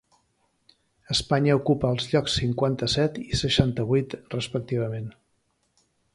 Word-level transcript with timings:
Espanya 1.15 1.57
ocupa 1.59 1.91
els 1.97 2.07
llocs 2.13 2.39
cinquanta-set 2.39 3.21
i 3.27 3.41
seixanta-vuit, 3.43 4.19
respectivament. 4.37 5.13